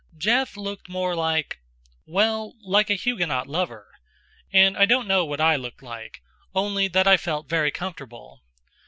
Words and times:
Jeff 0.17 0.57
looked 0.57 0.89
more 0.89 1.15
like 1.15 1.59
well, 2.07 2.55
like 2.63 2.89
a 2.89 2.95
Huguenot 2.95 3.45
Lover; 3.45 3.87
and 4.51 4.75
I 4.75 4.85
don't 4.87 5.07
know 5.07 5.23
what 5.25 5.39
I 5.39 5.55
looked 5.55 5.83
like, 5.83 6.23
only 6.55 6.87
that 6.87 7.05
I 7.05 7.17
felt 7.17 7.47
very 7.47 7.69
comfortable. 7.69 8.41